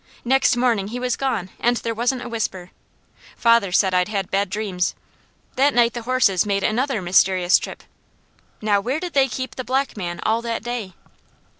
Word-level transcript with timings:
Next 0.25 0.57
morning 0.57 0.87
he 0.87 0.99
was 0.99 1.15
gone 1.15 1.51
and 1.59 1.77
there 1.77 1.93
wasn't 1.93 2.23
a 2.23 2.27
whisper. 2.27 2.71
Father 3.37 3.71
said 3.71 3.93
I'd 3.93 4.07
had 4.07 4.31
bad 4.31 4.49
dreams. 4.49 4.95
That 5.57 5.75
night 5.75 5.93
the 5.93 6.01
horses 6.01 6.43
made 6.43 6.63
another 6.63 7.03
mysterious 7.03 7.59
trip. 7.59 7.83
Now 8.63 8.81
where 8.81 8.99
did 8.99 9.13
they 9.13 9.27
keep 9.27 9.57
the 9.57 9.63
black 9.63 9.95
man 9.95 10.19
all 10.25 10.41
that 10.41 10.63
day?" 10.63 10.95